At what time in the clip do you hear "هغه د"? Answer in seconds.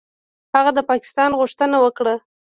0.55-0.79